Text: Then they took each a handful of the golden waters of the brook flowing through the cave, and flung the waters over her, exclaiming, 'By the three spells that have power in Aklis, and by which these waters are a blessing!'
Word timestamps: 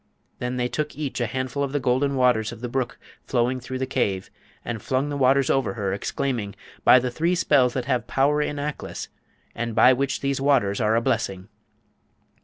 Then 0.39 0.57
they 0.57 0.67
took 0.67 0.95
each 0.95 1.21
a 1.21 1.27
handful 1.27 1.61
of 1.61 1.73
the 1.73 1.79
golden 1.79 2.15
waters 2.15 2.51
of 2.51 2.61
the 2.61 2.67
brook 2.67 2.97
flowing 3.27 3.59
through 3.59 3.77
the 3.77 3.85
cave, 3.85 4.31
and 4.65 4.81
flung 4.81 5.09
the 5.09 5.15
waters 5.15 5.51
over 5.51 5.75
her, 5.75 5.93
exclaiming, 5.93 6.55
'By 6.83 6.97
the 6.97 7.11
three 7.11 7.35
spells 7.35 7.75
that 7.75 7.85
have 7.85 8.07
power 8.07 8.41
in 8.41 8.57
Aklis, 8.57 9.09
and 9.53 9.75
by 9.75 9.93
which 9.93 10.21
these 10.21 10.41
waters 10.41 10.81
are 10.81 10.95
a 10.95 11.01
blessing!' 11.01 11.49